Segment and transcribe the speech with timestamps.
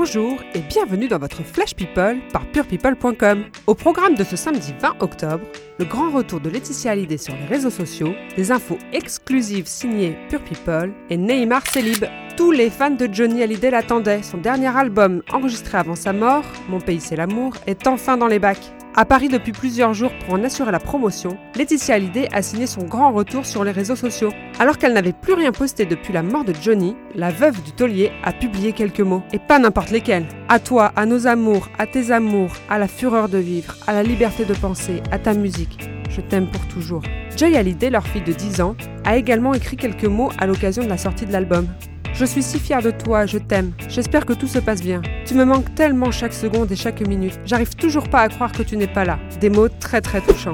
[0.00, 3.46] Bonjour et bienvenue dans votre Flash People par purepeople.com.
[3.66, 5.44] Au programme de ce samedi 20 octobre,
[5.80, 10.44] le grand retour de Laetitia Hallyday sur les réseaux sociaux, des infos exclusives signées Pure
[10.44, 12.04] People et Neymar Célib.
[12.36, 14.22] Tous les fans de Johnny Hallyday l'attendaient.
[14.22, 18.38] Son dernier album, enregistré avant sa mort, Mon pays c'est l'amour, est enfin dans les
[18.38, 18.72] bacs.
[19.00, 22.82] À Paris depuis plusieurs jours pour en assurer la promotion, Laetitia Hallyday a signé son
[22.82, 24.32] grand retour sur les réseaux sociaux.
[24.58, 28.10] Alors qu'elle n'avait plus rien posté depuis la mort de Johnny, la veuve du taulier
[28.24, 29.22] a publié quelques mots.
[29.32, 30.26] Et pas n'importe lesquels.
[30.48, 34.02] À toi, à nos amours, à tes amours, à la fureur de vivre, à la
[34.02, 35.78] liberté de penser, à ta musique.
[36.10, 37.02] Je t'aime pour toujours.
[37.36, 38.74] Joy Hallyday, leur fille de 10 ans,
[39.04, 41.68] a également écrit quelques mots à l'occasion de la sortie de l'album.
[42.18, 43.70] Je suis si fière de toi, je t'aime.
[43.88, 45.02] J'espère que tout se passe bien.
[45.24, 47.38] Tu me manques tellement chaque seconde et chaque minute.
[47.44, 49.20] J'arrive toujours pas à croire que tu n'es pas là.
[49.40, 50.50] Des mots très très touchants.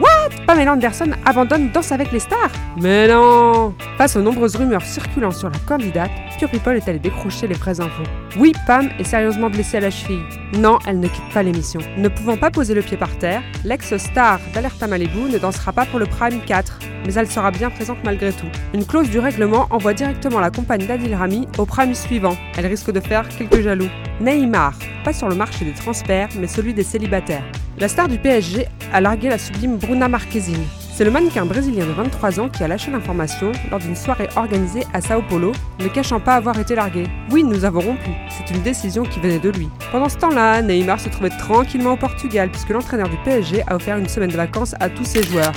[0.00, 0.46] What?
[0.46, 2.50] Pamela Anderson abandonne Danse avec les stars
[2.80, 7.48] Mais non Face aux nombreuses rumeurs circulant sur la candidate, Pure People est allée décrocher
[7.48, 8.04] les vraies infos.
[8.38, 10.22] Oui, Pam est sérieusement blessée à la cheville.
[10.56, 11.80] Non, elle ne quitte pas l'émission.
[11.96, 15.98] Ne pouvant pas poser le pied par terre, l'ex-star d'Alerta Malibu ne dansera pas pour
[15.98, 18.46] le Prime 4, mais elle sera bien présente malgré tout.
[18.72, 22.36] Une clause du règlement envoie directement la compagne d'Adil Rami au Prime suivant.
[22.56, 23.88] Elle risque de faire quelques jaloux.
[24.20, 24.74] Neymar,
[25.04, 27.44] pas sur le marché des transferts, mais celui des célibataires.
[27.80, 30.64] La star du PSG a largué la sublime Bruna Marquezine.
[30.92, 34.82] C'est le mannequin brésilien de 23 ans qui a lâché l'information lors d'une soirée organisée
[34.92, 37.06] à Sao Paulo, ne cachant pas avoir été largué.
[37.30, 38.10] Oui, nous avons rompu.
[38.30, 39.68] C'est une décision qui venait de lui.
[39.92, 43.96] Pendant ce temps-là, Neymar se trouvait tranquillement au Portugal puisque l'entraîneur du PSG a offert
[43.96, 45.52] une semaine de vacances à tous ses joueurs.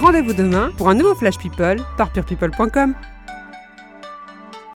[0.00, 2.94] Rendez-vous demain pour un nouveau Flash People par purepeople.com.